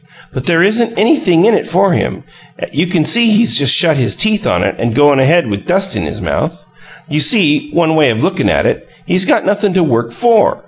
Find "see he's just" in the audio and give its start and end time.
3.05-3.75